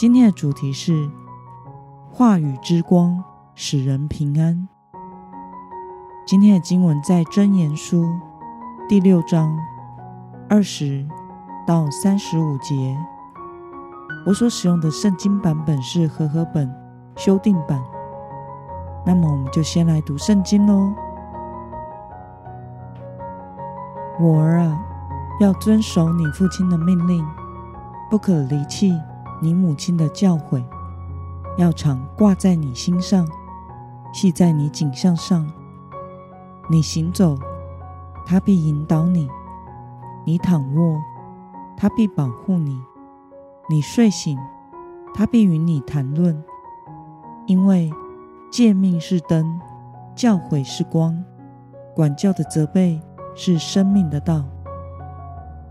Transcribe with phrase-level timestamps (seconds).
[0.00, 1.10] 今天的主题是
[2.10, 3.22] 话语之光，
[3.54, 4.66] 使人平安。
[6.26, 8.08] 今天的经文在箴言书
[8.88, 9.54] 第六章
[10.48, 11.06] 二十
[11.66, 12.96] 到三十五节。
[14.24, 16.74] 我所使用的圣经版本是和合本
[17.16, 17.78] 修订版。
[19.04, 20.94] 那么，我们就先来读圣经喽。
[24.18, 24.82] 我儿啊，
[25.40, 27.22] 要遵守你父亲的命令，
[28.08, 28.98] 不可离弃。
[29.42, 30.62] 你母亲的教诲，
[31.56, 33.26] 要常挂在你心上，
[34.12, 35.50] 系在你颈项上。
[36.68, 37.38] 你行走，
[38.26, 39.26] 他必引导你；
[40.26, 41.00] 你躺卧，
[41.76, 42.78] 他必保护你；
[43.68, 44.38] 你睡醒，
[45.14, 46.44] 他必与你谈论。
[47.46, 47.90] 因为
[48.52, 49.58] 诫命是灯，
[50.14, 51.24] 教诲是光，
[51.96, 53.00] 管教的责备
[53.34, 54.44] 是生命的道。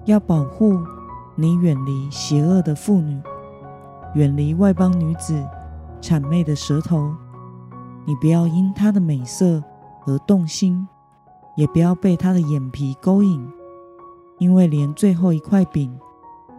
[0.05, 0.79] 要保护
[1.35, 3.21] 你远离邪恶的妇女。
[4.15, 5.47] 远离外邦女子
[6.01, 7.13] 谄媚的舌头，
[8.05, 9.63] 你不要因她的美色
[10.05, 10.87] 而动心，
[11.55, 13.47] 也不要被她的眼皮勾引，
[14.39, 15.95] 因为连最后一块饼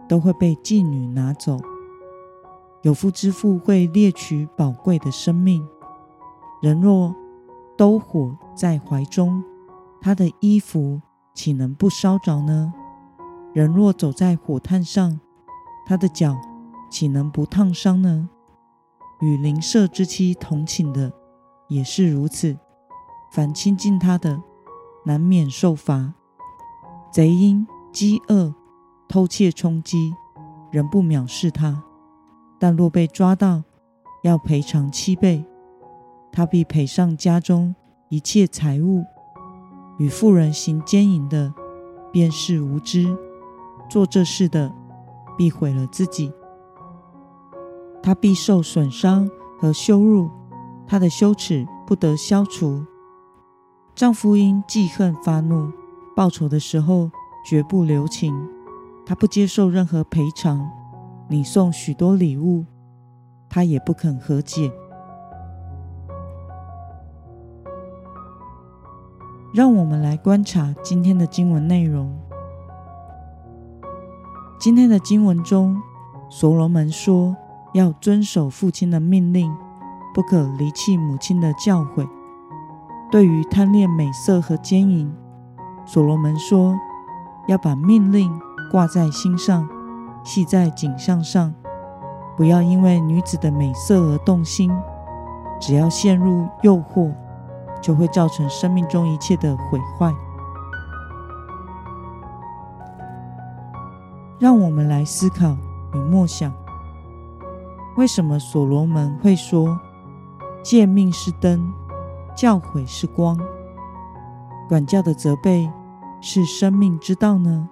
[0.07, 1.57] 都会被妓女拿走。
[2.83, 5.67] 有妇之夫会猎取宝贵的生命，
[6.61, 7.13] 人若
[7.77, 9.43] 兜火在怀中，
[9.99, 11.01] 他的衣服
[11.33, 12.73] 岂能不烧着呢？
[13.53, 15.19] 人若走在火炭上，
[15.85, 16.35] 他的脚。
[16.91, 18.29] 岂能不烫伤呢？
[19.21, 21.11] 与邻舍之妻同寝的
[21.69, 22.57] 也是如此。
[23.31, 24.41] 凡亲近他的，
[25.05, 26.13] 难免受罚。
[27.11, 28.53] 贼因饥饿
[29.07, 30.13] 偷窃充饥，
[30.69, 31.81] 仍不藐视他；
[32.59, 33.63] 但若被抓到，
[34.23, 35.45] 要赔偿七倍。
[36.31, 37.73] 他必赔上家中
[38.09, 39.03] 一切财物。
[39.97, 41.53] 与妇人行奸淫的，
[42.11, 43.15] 便是无知。
[43.89, 44.73] 做这事的，
[45.37, 46.33] 必毁了自己。
[48.03, 49.29] 他必受损伤
[49.59, 50.29] 和羞辱，
[50.87, 52.83] 他的羞耻不得消除。
[53.93, 55.71] 丈夫因记恨发怒，
[56.15, 57.11] 报仇的时候
[57.45, 58.33] 绝不留情。
[59.05, 60.67] 他不接受任何赔偿，
[61.27, 62.65] 你送许多礼物，
[63.49, 64.71] 他也不肯和解。
[69.53, 72.17] 让我们来观察今天的经文内容。
[74.59, 75.81] 今天的经文中，
[76.29, 77.35] 所罗门说。
[77.73, 79.55] 要遵守父亲的命令，
[80.13, 82.07] 不可离弃母亲的教诲。
[83.09, 85.13] 对于贪恋美色和奸淫，
[85.85, 86.77] 所罗门说
[87.47, 88.31] 要把命令
[88.71, 89.67] 挂在心上，
[90.23, 91.53] 系在颈项上，
[92.37, 94.71] 不要因为女子的美色而动心。
[95.59, 97.13] 只要陷入诱惑，
[97.81, 100.11] 就会造成生命中一切的毁坏。
[104.39, 105.55] 让我们来思考
[105.93, 106.51] 与默想。
[107.97, 109.79] 为什么所罗门会说
[110.63, 111.73] “诫命是灯，
[112.35, 113.37] 教诲是光，
[114.69, 115.69] 管教的责备
[116.21, 117.69] 是生命之道”呢？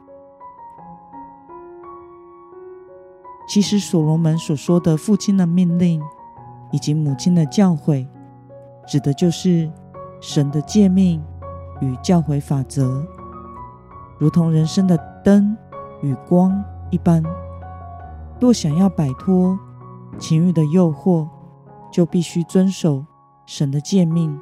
[3.47, 5.99] 其实，所罗门所说的父亲的命令
[6.71, 8.05] 以及母亲的教诲，
[8.85, 9.71] 指的就是
[10.21, 11.23] 神的诫命
[11.81, 13.03] 与教诲法则，
[14.19, 15.57] 如同人生的灯
[16.01, 17.23] 与光一般。
[18.39, 19.57] 若想要摆脱
[20.19, 21.27] 情欲的诱惑，
[21.89, 23.05] 就必须遵守
[23.45, 24.39] 神的诫命，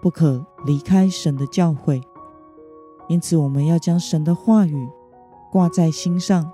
[0.00, 2.02] 不可离开神的教诲。
[3.08, 4.88] 因此，我们要将神的话语
[5.50, 6.50] 挂在心上，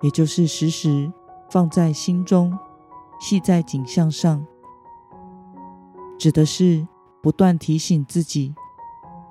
[0.00, 1.12] 也就是时时
[1.50, 2.58] 放在心中，
[3.20, 4.44] 系在颈项上，
[6.18, 6.88] 指的是
[7.22, 8.54] 不断提醒自己，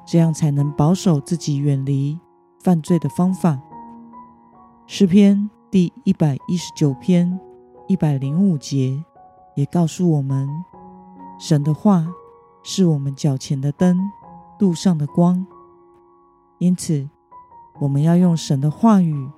[0.05, 2.19] 这样才能保守自己远离
[2.61, 3.59] 犯罪的方法。
[4.85, 7.39] 诗篇第一百一十九篇。
[7.87, 9.03] 一百零五节
[9.55, 10.47] 也告诉我们，
[11.37, 12.07] 神的话
[12.63, 13.97] 是我们脚前的灯，
[14.59, 15.45] 路上的光。
[16.59, 17.09] 因此，
[17.81, 19.29] 我们要用神的话语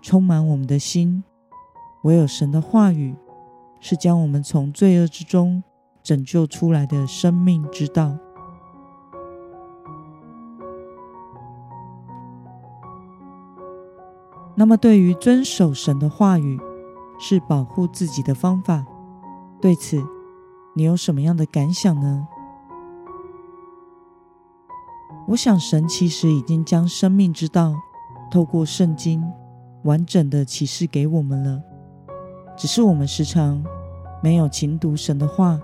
[0.00, 1.24] 充满我们的心。
[2.02, 3.14] 唯有神的话语
[3.80, 5.62] 是将我们从罪恶之中
[6.02, 8.16] 拯救出来的生命之道。
[14.54, 16.60] 那么，对于遵守神的话语，
[17.20, 18.84] 是保护自己的方法。
[19.60, 20.02] 对此，
[20.74, 22.26] 你有什么样的感想呢？
[25.28, 27.74] 我想，神其实已经将生命之道
[28.32, 29.22] 透过圣经
[29.84, 31.62] 完整的启示给我们了，
[32.56, 33.62] 只是我们时常
[34.22, 35.60] 没有勤读神的话，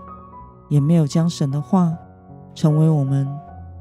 [0.69, 1.97] 也没有将神的话
[2.55, 3.27] 成为我们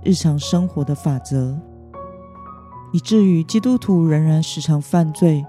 [0.02, 1.60] 日常生活的法则，
[2.92, 5.46] 以至于基督徒仍然时常犯罪，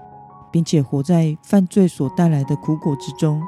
[0.51, 3.41] 并且活在犯罪所带来的苦果之中，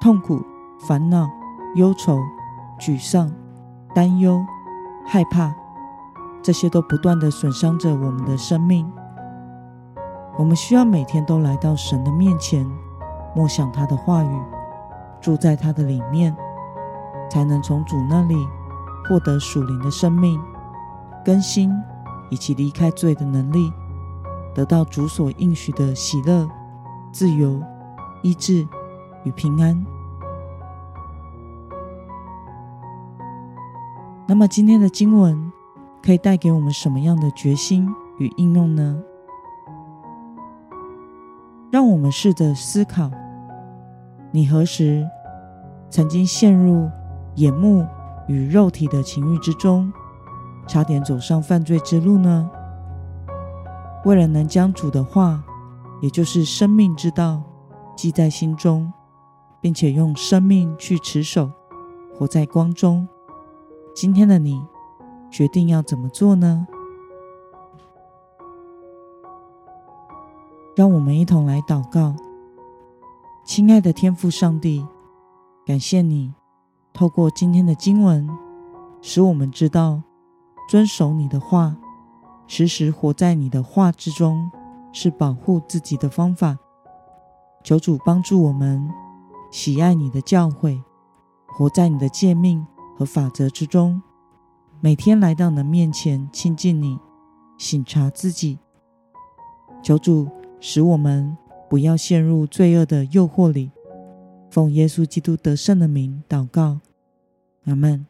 [0.00, 0.40] 痛苦、
[0.86, 1.28] 烦恼、
[1.74, 2.18] 忧愁、
[2.78, 3.30] 沮丧、
[3.94, 4.44] 担忧、
[5.06, 5.54] 害怕。
[6.42, 8.90] 这些都不断的损伤着我们的生命。
[10.38, 12.64] 我们需要每天都来到神的面前，
[13.34, 14.42] 默想他的话语，
[15.20, 16.36] 住在他的里面，
[17.28, 18.36] 才能从主那里
[19.08, 20.40] 获得属灵的生命、
[21.24, 21.72] 更新
[22.30, 23.72] 以及离开罪的能力，
[24.56, 26.48] 得到主所应许的喜乐、
[27.12, 27.62] 自由、
[28.22, 28.66] 医治
[29.24, 29.84] 与平安。
[34.26, 35.52] 那么今天的经文。
[36.02, 39.02] 可以带给我们什么样的决心与应用呢？
[41.72, 43.10] 让我们试着思考：
[44.30, 45.04] 你何时
[45.90, 46.88] 曾经陷入
[47.34, 47.84] 眼目
[48.28, 49.92] 与肉体的情欲之中，
[50.68, 52.48] 差点走上犯罪之路呢？
[54.06, 55.42] 为了能将主的话，
[56.00, 57.42] 也就是生命之道，
[57.96, 58.92] 记在心中，
[59.60, 61.50] 并且用生命去持守，
[62.16, 63.06] 活在光中。
[63.94, 64.64] 今天的你。
[65.28, 66.66] 决定要怎么做呢？
[70.76, 72.14] 让我们一同来祷告。
[73.44, 74.86] 亲爱的天父上帝，
[75.66, 76.32] 感谢你
[76.94, 78.26] 透过今天的经文，
[79.02, 80.00] 使我们知道
[80.70, 81.76] 遵守你的话，
[82.46, 84.50] 时时活在你的话之中，
[84.92, 86.56] 是保护自己的方法。
[87.64, 88.88] 求主帮助我们
[89.50, 90.80] 喜爱你的教诲，
[91.46, 92.64] 活在你的诫命
[92.96, 94.00] 和法则之中。
[94.80, 96.98] 每天来到你的面前亲近你，
[97.58, 98.58] 省察自己，
[99.82, 100.28] 求主
[100.60, 101.36] 使我们
[101.68, 103.72] 不要陷入罪恶的诱惑里。
[104.50, 106.78] 奉耶稣基督得胜的名祷告，
[107.64, 108.06] 阿门。